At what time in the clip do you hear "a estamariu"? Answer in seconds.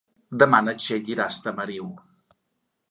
1.29-1.93